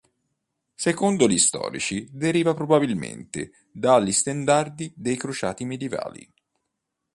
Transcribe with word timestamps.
Secondo 0.73 1.27
gli 1.27 1.37
storici 1.37 2.07
deriva 2.11 2.55
probabilmente 2.55 3.51
dagli 3.71 4.11
stendardi 4.11 4.91
dei 4.95 5.15
crociati 5.15 5.63
medievali. 5.63 6.27